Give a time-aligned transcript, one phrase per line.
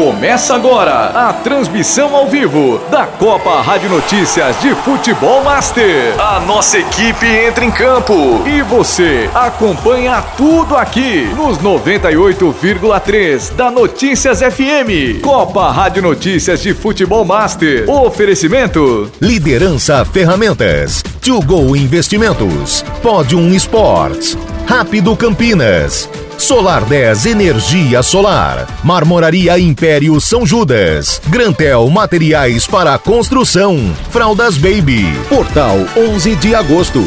[0.00, 6.18] Começa agora a transmissão ao vivo da Copa Rádio Notícias de Futebol Master.
[6.18, 8.14] A nossa equipe entra em campo
[8.46, 15.20] e você acompanha tudo aqui nos 98,3 da Notícias FM.
[15.20, 17.84] Copa Rádio Notícias de Futebol Master.
[17.86, 24.34] Oferecimento: Liderança Ferramentas, To Go Investimentos, Podium Sports,
[24.66, 26.08] Rápido Campinas.
[26.40, 28.66] Solar 10 Energia Solar.
[28.82, 31.20] Marmoraria Império São Judas.
[31.28, 33.76] Grantel Materiais para Construção.
[34.10, 35.04] Fraldas Baby.
[35.28, 37.00] Portal 11 de agosto.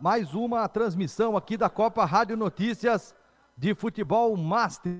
[0.00, 3.14] Mais uma transmissão aqui da Copa Rádio Notícias
[3.56, 4.98] de Futebol Master,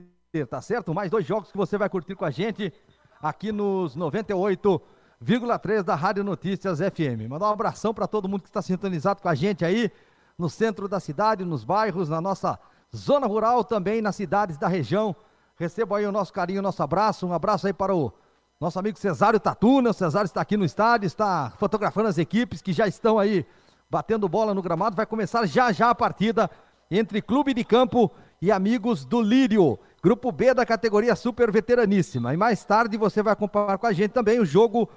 [0.49, 0.95] tá certo?
[0.95, 2.73] Mais dois jogos que você vai curtir com a gente
[3.21, 7.29] aqui nos 98,3 da Rádio Notícias FM.
[7.29, 9.91] Mandar um abração para todo mundo que está sintonizado com a gente aí
[10.39, 12.59] no centro da cidade, nos bairros, na nossa
[12.95, 15.15] zona rural, também nas cidades da região.
[15.57, 17.27] Recebo aí o nosso carinho, o nosso abraço.
[17.27, 18.13] Um abraço aí para o
[18.61, 19.91] nosso amigo Cesário Tatuna.
[19.91, 23.45] O Cesário está aqui no estádio, está fotografando as equipes que já estão aí
[23.91, 24.95] batendo bola no gramado.
[24.95, 26.49] Vai começar já já a partida
[26.89, 28.09] entre Clube de Campo
[28.41, 29.77] e Amigos do Lírio.
[30.01, 32.33] Grupo B da categoria Super Veteraníssima.
[32.33, 34.89] E mais tarde você vai acompanhar com a gente também o jogo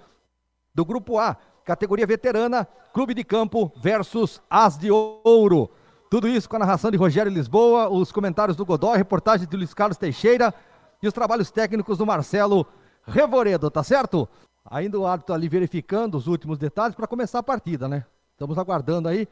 [0.74, 5.70] do Grupo A, categoria veterana, Clube de Campo versus As de Ouro.
[6.10, 9.74] Tudo isso com a narração de Rogério Lisboa, os comentários do Godoy, reportagem de Luiz
[9.74, 10.54] Carlos Teixeira
[11.02, 12.66] e os trabalhos técnicos do Marcelo
[13.06, 14.28] Revoredo, tá certo?
[14.66, 18.06] Ainda o árbitro ali verificando os últimos detalhes para começar a partida, né?
[18.34, 19.28] Estamos aguardando aí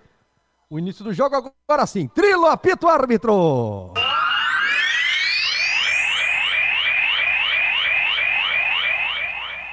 [0.69, 1.35] o início do jogo.
[1.35, 3.93] Agora sim, trilo, apito árbitro!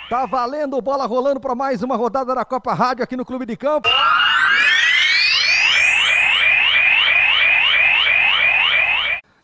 [0.09, 3.57] Tá valendo, bola rolando para mais uma rodada da Copa Rádio aqui no Clube de
[3.57, 3.89] Campo.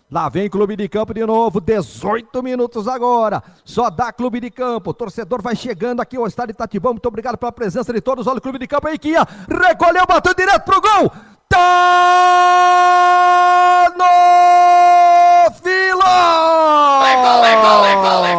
[0.09, 3.43] Lá vem Clube de Campo de novo, 18 minutos agora.
[3.65, 4.91] Só dá Clube de Campo.
[4.91, 6.93] O torcedor vai chegando aqui ao estádio Itatibão.
[6.93, 8.29] Muito obrigado pela presença de todos.
[8.29, 9.27] Olha o Clube de Campo aí que ia.
[9.49, 11.11] Recolheu, bateu direto pro gol.
[11.49, 11.73] Tá
[13.97, 17.01] no fila!
[17.01, 17.57] Vai vai vai
[18.21, 18.32] vai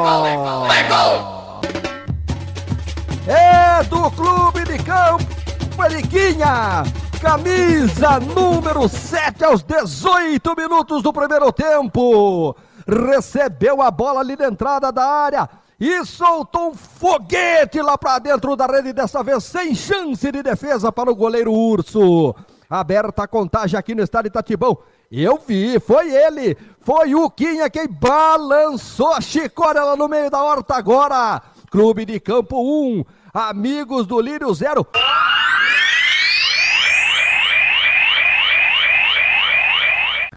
[7.22, 12.54] Camisa número 7 aos 18 minutos do primeiro tempo.
[12.86, 15.50] Recebeu a bola ali na entrada da área
[15.80, 20.92] e soltou um foguete lá para dentro da rede, dessa vez sem chance de defesa
[20.92, 22.36] para o goleiro Urso.
[22.70, 24.78] Aberta a contagem aqui no estádio Itatibão.
[25.10, 30.44] Eu vi, foi ele, foi o Quinha quem balançou a chicória lá no meio da
[30.44, 31.42] horta agora.
[31.72, 34.86] Clube de Campo 1, Amigos do Lírio 0.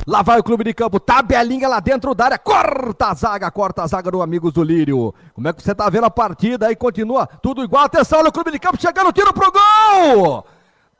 [0.07, 3.83] Lá vai o clube de campo, tabelinha lá dentro da área, corta a zaga, corta
[3.83, 5.13] a zaga do Amigos do Lírio.
[5.35, 6.77] Como é que você tá vendo a partida aí?
[6.77, 7.87] Continua tudo igual.
[7.87, 10.47] Atenção, olha o clube de campo chegando, tiro pro gol!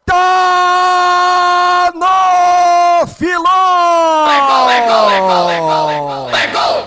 [0.05, 4.27] Tá no filó!
[4.27, 6.83] Vai gol, vai gol, vai gol, vai gol, vai gol, vai gol.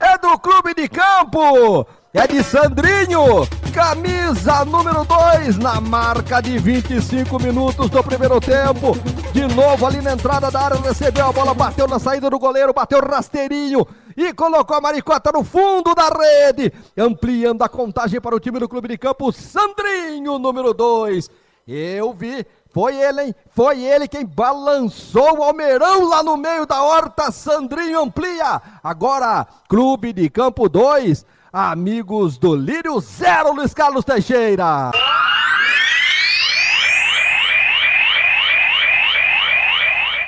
[0.00, 1.86] É do clube de campo!
[2.12, 8.96] É de Sandrinho, camisa número 2, na marca de 25 minutos do primeiro tempo.
[9.32, 12.72] De novo ali na entrada da área, recebeu a bola, bateu na saída do goleiro,
[12.72, 13.86] bateu rasteirinho
[14.16, 18.68] e colocou a maricota no fundo da rede, ampliando a contagem para o time do
[18.68, 21.30] clube de campo, Sandrinho, número 2.
[21.66, 23.34] Eu vi, foi ele, hein?
[23.50, 27.30] Foi ele quem balançou o Almeirão lá no meio da horta.
[27.30, 28.60] Sandrinho amplia.
[28.82, 34.92] Agora, Clube de Campo 2, Amigos do Lírio 0, Luiz Carlos Teixeira.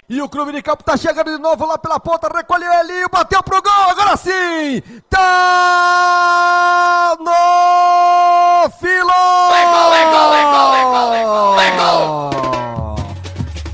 [0.08, 3.40] E o clube de campo tá chegando de novo lá pela ponta, recolheu ele, bateu
[3.40, 4.82] pro gol, agora sim!
[5.08, 9.50] Tá no filão!
[9.50, 12.30] Vai gol, vai gol, vai gol, vai gol, vai gol, vai gol.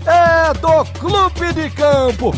[0.06, 2.34] É do clube de campo.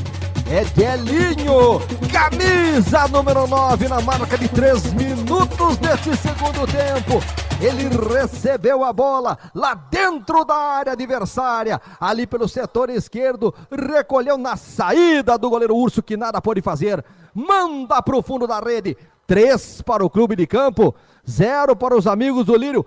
[0.48, 7.22] É Delinho, camisa número 9 na marca de 3 minutos desse segundo tempo.
[7.60, 14.56] Ele recebeu a bola lá dentro da área adversária, ali pelo setor esquerdo, recolheu na
[14.56, 17.04] saída do goleiro Urso que nada pôde fazer.
[17.34, 18.96] Manda pro fundo da rede.
[19.26, 20.92] 3 para o clube de campo,
[21.28, 22.84] 0 para os amigos do Lírio.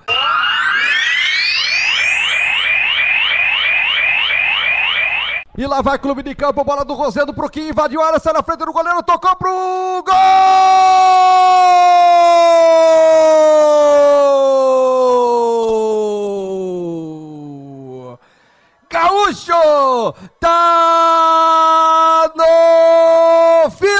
[5.55, 8.33] E lá vai Clube de Campo, bola do Rosendo pro que invadiu a área, sai
[8.33, 10.13] na frente do goleiro, tocou pro gol!
[18.89, 23.93] Gaúcho tá no filo!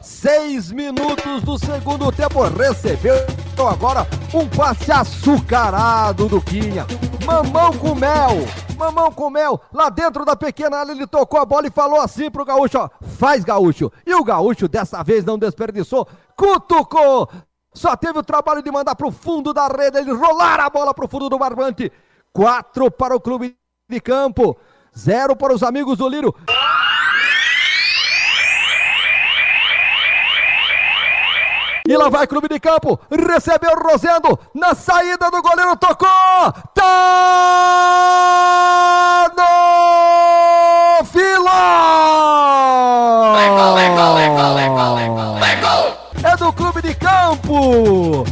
[0.00, 2.44] Seis minutos do segundo tempo.
[2.44, 3.16] Recebeu
[3.68, 6.86] agora um passe açucarado do Quinha.
[7.24, 8.30] Mamão com mel,
[8.76, 9.60] mamão com mel.
[9.72, 12.88] Lá dentro da pequena área ele tocou a bola e falou assim pro Gaúcho: ó,
[13.18, 13.92] faz Gaúcho.
[14.04, 17.28] E o Gaúcho dessa vez não desperdiçou, cutucou.
[17.74, 21.08] Só teve o trabalho de mandar pro fundo da rede, ele rolar a bola pro
[21.08, 21.90] fundo do barbante.
[22.32, 23.56] Quatro para o clube
[23.88, 24.56] de campo,
[24.96, 26.34] zero para os amigos do Lírio.
[32.02, 38.00] E lá vai Clube de Campo, recebeu Rosendo, na saída do goleiro tocou, tá
[39.36, 41.52] no fila!
[43.36, 46.10] Legal, legal, legal, legal, legal, legal!
[46.24, 48.24] É do Clube de Campo,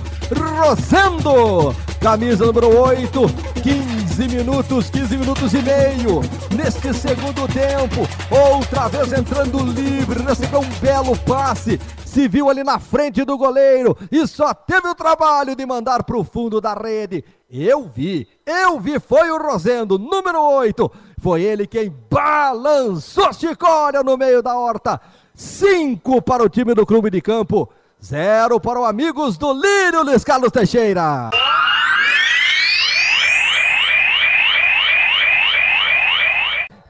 [0.59, 3.21] Rosendo, camisa número 8,
[3.63, 6.21] 15 minutos, 15 minutos e meio,
[6.57, 12.79] neste segundo tempo, outra vez entrando livre, recebeu um belo passe, se viu ali na
[12.79, 17.25] frente do goleiro e só teve o trabalho de mandar para o fundo da rede.
[17.51, 20.91] Eu vi, eu vi, foi o Rosendo, número 8.
[21.21, 25.01] Foi ele quem balançou Chicória no meio da horta.
[25.35, 27.69] Cinco para o time do clube de campo,
[28.05, 31.31] zero para o Amigos do Lírio, Luiz Carlos Teixeira.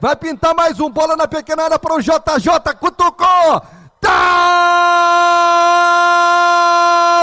[0.01, 2.17] Vai pintar mais um bola na pequena área para o JJ,
[2.79, 3.61] cutucou!
[3.99, 4.09] Tá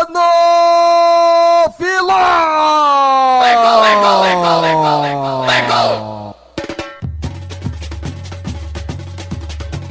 [0.09, 3.41] no fila!
[3.43, 6.37] Legal, legal, legal, legal, legal, legal.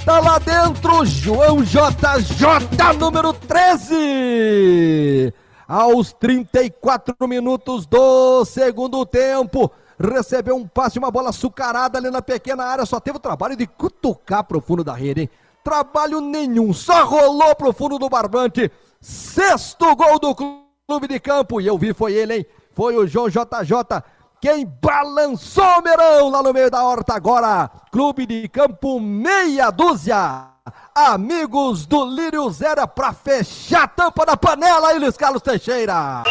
[0.06, 5.34] Tá lá dentro João JJ, número 13.
[5.68, 9.70] Aos 34 minutos do segundo tempo
[10.00, 13.66] recebeu um passe, uma bola açucarada ali na pequena área, só teve o trabalho de
[13.66, 15.30] cutucar pro fundo da rede, hein?
[15.68, 18.72] trabalho nenhum, só rolou pro fundo do barbante.
[19.02, 21.60] Sexto gol do clube de campo.
[21.60, 22.46] E eu vi, foi ele, hein?
[22.72, 24.02] Foi o João JJ.
[24.40, 27.70] Quem balançou o Merão lá no meio da horta agora.
[27.92, 30.48] Clube de campo, meia dúzia.
[30.96, 36.24] Amigos do Lírio Zera para fechar a tampa da panela aí, Luiz Carlos Teixeira.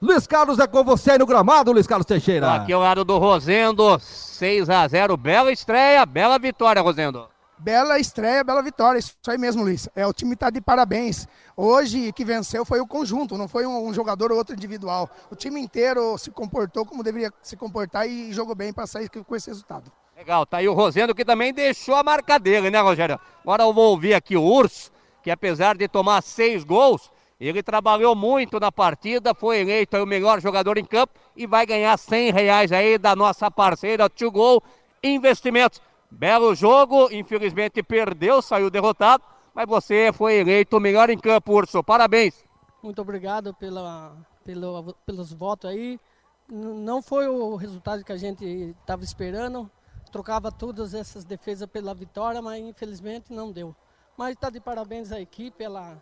[0.00, 2.52] Luiz Carlos é com você aí no gramado, Luiz Carlos Teixeira.
[2.52, 7.26] Aqui é o lado do Rosendo, 6 a 0 bela estreia, bela vitória, Rosendo.
[7.56, 9.88] Bela estreia, bela vitória, isso aí mesmo, Luiz.
[9.96, 11.26] É, o time está de parabéns.
[11.56, 15.08] Hoje, que venceu foi o conjunto, não foi um, um, jogador ou outro individual.
[15.30, 19.34] O time inteiro se comportou como deveria se comportar e jogou bem para sair com
[19.34, 19.90] esse resultado.
[20.14, 23.18] Legal, tá aí o Rosendo que também deixou a marca dele, né, Rogério?
[23.42, 24.90] Agora eu vou ouvir aqui o Urso,
[25.22, 30.40] que apesar de tomar seis gols, ele trabalhou muito na partida, foi eleito o melhor
[30.40, 34.62] jogador em campo e vai ganhar 100 reais aí da nossa parceira Tio Gol
[35.02, 35.80] Investimentos.
[36.10, 39.22] Belo jogo, infelizmente perdeu, saiu derrotado,
[39.54, 41.82] mas você foi eleito o melhor em campo, Urso.
[41.82, 42.42] Parabéns.
[42.82, 46.00] Muito obrigado pela, pelo, pelos votos aí.
[46.48, 48.44] Não foi o resultado que a gente
[48.80, 49.70] estava esperando.
[50.10, 53.74] Trocava todas essas defesas pela vitória, mas infelizmente não deu.
[54.16, 56.00] Mas está de parabéns à equipe, ela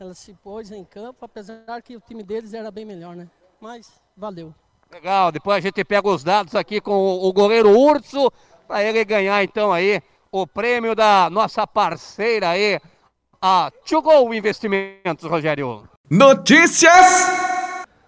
[0.00, 3.28] ela se pôs em campo, apesar que o time deles era bem melhor, né?
[3.60, 4.54] Mas valeu.
[4.90, 8.32] Legal, depois a gente pega os dados aqui com o goleiro Urso,
[8.66, 10.02] para ele ganhar então aí
[10.32, 12.80] o prêmio da nossa parceira aí,
[13.42, 15.86] a Tugol Investimentos, Rogério.
[16.08, 17.26] Notícias!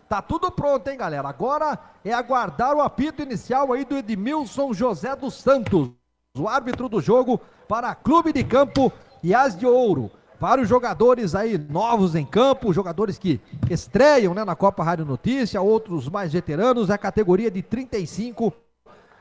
[0.09, 1.29] Tá tudo pronto, hein, galera?
[1.29, 5.91] Agora é aguardar o apito inicial aí do Edmilson José dos Santos,
[6.39, 8.91] o árbitro do jogo para Clube de Campo
[9.23, 10.11] e As de Ouro
[10.43, 16.09] vários jogadores aí novos em campo, jogadores que estreiam né, na Copa Rádio Notícia, outros
[16.09, 18.53] mais veteranos, é a categoria de 35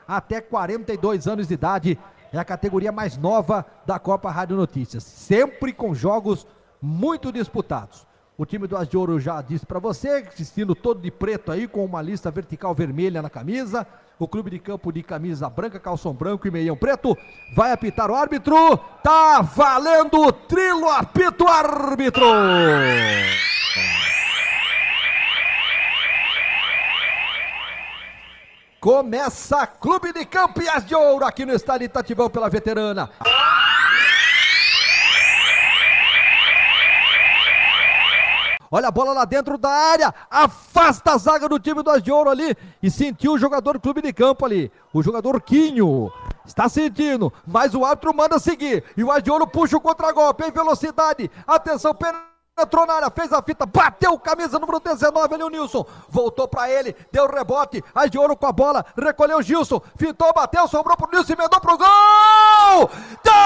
[0.06, 1.96] até 42 anos de idade,
[2.32, 6.44] é a categoria mais nova da Copa Rádio Notícias, sempre com jogos
[6.82, 8.04] muito disputados.
[8.36, 11.68] O time do As de Ouro já disse para você, vestindo todo de preto aí,
[11.68, 13.86] com uma lista vertical vermelha na camisa.
[14.18, 17.16] O clube de campo de camisa branca, calção branco e meião preto.
[17.54, 18.78] Vai apitar o árbitro.
[19.02, 22.24] Tá valendo o trilo, apito árbitro.
[28.80, 33.10] Começa Clube de Campo e As de Ouro aqui no estádio Itatibão pela veterana.
[38.74, 40.14] Olha a bola lá dentro da área.
[40.30, 42.56] Afasta a zaga do time do As de Ouro ali.
[42.82, 44.72] E sentiu o jogador do clube de campo ali.
[44.94, 46.10] O jogador Quinho.
[46.46, 48.82] Está sentindo, mas o árbitro manda seguir.
[48.96, 51.30] E o As de Ouro puxa o contragolpe em velocidade.
[51.46, 51.94] Atenção,
[52.58, 56.70] entrou na área, fez a fita, bateu camisa número 19 ali o Nilson, voltou para
[56.70, 60.96] ele, deu rebote, aí de ouro com a bola, recolheu o Gilson, fitou, bateu, sobrou
[60.96, 62.90] pro Nilson, emendou pro gol!
[63.24, 63.42] Dano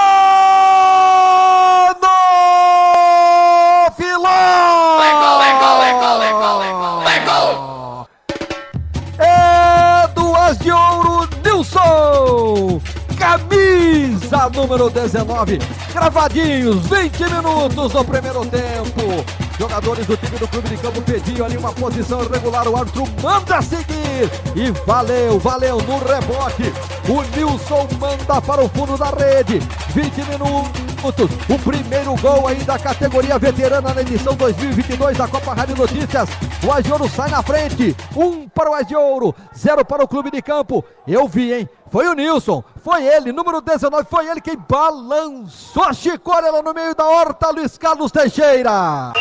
[13.17, 15.59] Camisa número 19.
[15.91, 19.25] Cravadinhos, 20 minutos no primeiro tempo.
[19.59, 22.67] Jogadores do time do clube de campo pediam ali uma posição irregular.
[22.67, 24.29] O árbitro manda seguir.
[24.55, 26.73] E valeu, valeu no rebote.
[27.09, 29.59] O Nilson manda para o fundo da rede.
[29.93, 30.86] 20 minutos.
[31.03, 36.29] O primeiro gol aí da categoria veterana na edição 2022 da Copa Rádio Notícias.
[36.65, 37.95] O Agiouro sai na frente.
[38.15, 40.83] Um para o Agiouro, zero para o clube de campo.
[41.07, 41.69] Eu vi, hein?
[41.89, 46.73] Foi o Nilson, foi ele, número 19, foi ele quem balançou a chicória lá no
[46.73, 49.13] meio da horta, Luiz Carlos Teixeira.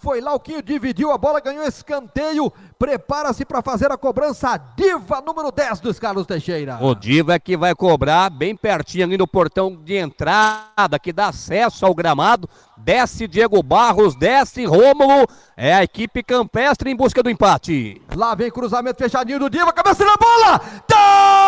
[0.00, 4.58] Foi lá o que dividiu a bola, ganhou escanteio, prepara-se para fazer a cobrança.
[4.74, 6.78] Diva número 10 dos Carlos Teixeira.
[6.80, 11.28] O Diva é que vai cobrar bem pertinho ali no portão de entrada, que dá
[11.28, 12.48] acesso ao gramado.
[12.78, 15.26] Desce Diego Barros, desce Rômulo.
[15.54, 18.00] É a equipe campestre em busca do empate.
[18.16, 20.60] Lá vem cruzamento fechadinho do Diva, cabeça na bola!
[20.88, 21.39] No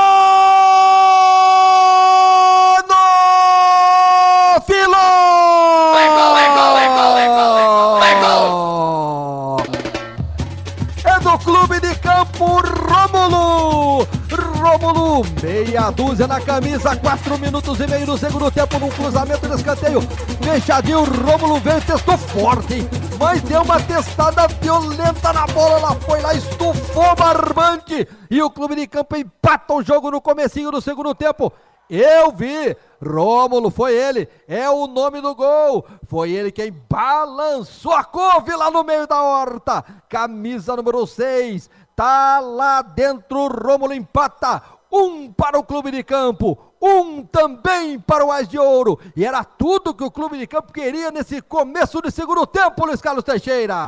[15.82, 20.00] meia dúzia na camisa, quatro minutos e meio no segundo tempo, num cruzamento de escanteio.
[20.40, 22.86] Fechadinho, Rômulo veio, testou forte,
[23.18, 28.76] mas deu uma testada violenta na bola, ela foi lá, estufou barbante, e o clube
[28.76, 31.52] de campo empata o jogo no comecinho do segundo tempo.
[31.90, 38.04] Eu vi, Rômulo, foi ele, é o nome do gol, foi ele quem balançou a
[38.04, 44.62] couve lá no meio da horta, camisa número 6, Tá lá dentro, Rômulo empata.
[44.92, 48.98] Um para o clube de campo, um também para o Ás de Ouro.
[49.16, 53.00] E era tudo que o clube de campo queria nesse começo de segundo tempo, Luiz
[53.00, 53.86] Carlos Teixeira.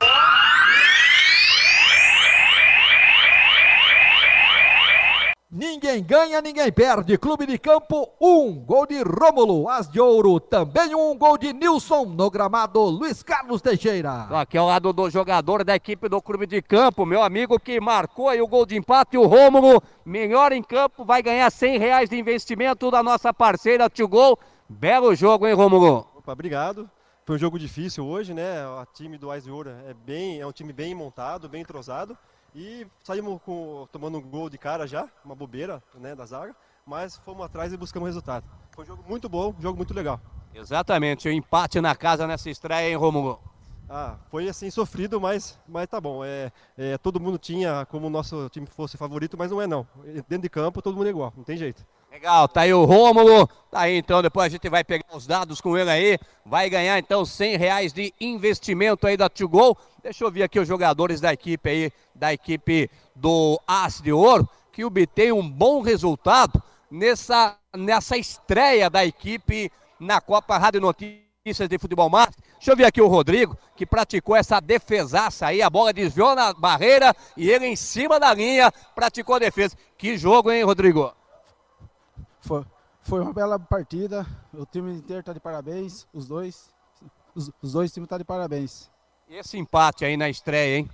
[5.56, 7.16] Ninguém ganha, ninguém perde.
[7.16, 12.06] Clube de Campo, um gol de Rômulo, As de Ouro, também um gol de Nilson
[12.06, 14.24] no gramado Luiz Carlos Teixeira.
[14.30, 18.28] Aqui ao lado do jogador da equipe do Clube de Campo, meu amigo que marcou
[18.28, 22.18] aí o gol de empate, o Rômulo, melhor em campo, vai ganhar 100 reais de
[22.18, 24.36] investimento da nossa parceira Tio Gol.
[24.68, 26.04] Belo jogo, hein, Rômulo?
[26.16, 26.90] Opa, obrigado.
[27.24, 28.66] Foi um jogo difícil hoje, né?
[28.66, 32.18] O time do Ais de Ouro é, bem, é um time bem montado, bem entrosado.
[32.54, 36.54] E saímos com, tomando um gol de cara já, uma bobeira né, da zaga,
[36.86, 38.46] mas fomos atrás e buscamos resultado.
[38.70, 40.20] Foi um jogo muito bom, um jogo muito legal.
[40.54, 43.40] Exatamente, o empate na casa nessa estreia, hein, Romulo?
[43.88, 46.24] Ah, foi assim sofrido, mas, mas tá bom.
[46.24, 49.86] É, é, todo mundo tinha como o nosso time fosse favorito, mas não é não.
[50.28, 51.84] Dentro de campo todo mundo é igual, não tem jeito.
[52.14, 55.60] Legal, tá aí o Rômulo, tá aí então, depois a gente vai pegar os dados
[55.60, 56.16] com ele aí,
[56.46, 59.76] vai ganhar então 100 reais de investimento aí da Tio Gol.
[60.00, 64.48] Deixa eu ver aqui os jogadores da equipe aí, da equipe do As de Ouro,
[64.70, 69.68] que obtém um bom resultado nessa, nessa estreia da equipe
[69.98, 72.44] na Copa Rádio Notícias de Futebol Master.
[72.58, 76.52] Deixa eu ver aqui o Rodrigo, que praticou essa defesaça aí, a bola desviou na
[76.52, 79.76] barreira e ele em cima da linha praticou a defesa.
[79.98, 81.12] Que jogo, hein, Rodrigo?
[82.44, 82.64] Foi,
[83.00, 84.26] foi uma bela partida.
[84.52, 86.06] O time inteiro está de parabéns.
[86.12, 86.70] Os dois.
[87.34, 88.90] Os, os dois times estão tá de parabéns.
[89.28, 90.90] E esse empate aí na estreia, hein?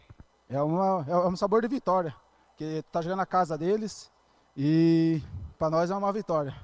[0.49, 2.15] É, uma, é um sabor de vitória.
[2.57, 4.11] Que tá jogando a casa deles.
[4.57, 5.21] E
[5.59, 6.55] para nós é uma vitória.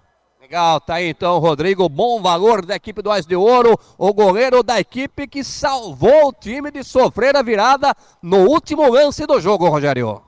[0.41, 4.63] Legal, tá aí então, Rodrigo, bom valor da equipe do Ás de Ouro, o goleiro
[4.63, 9.69] da equipe que salvou o time de sofrer a virada no último lance do jogo,
[9.69, 10.23] Rogério.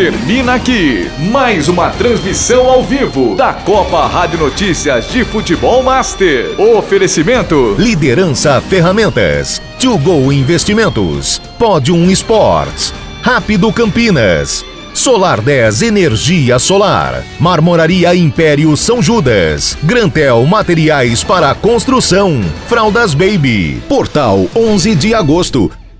[0.00, 6.58] Termina aqui mais uma transmissão ao vivo da Copa Rádio Notícias de Futebol Master.
[6.58, 14.64] Oferecimento: Liderança Ferramentas, To Go Investimentos, Podium Sports, Rápido Campinas.
[14.94, 17.22] Solar 10 Energia Solar.
[17.38, 19.76] Marmoraria Império São Judas.
[19.82, 22.40] Grantel Materiais para Construção.
[22.66, 23.82] Fraldas Baby.
[23.86, 25.70] Portal 11 de agosto.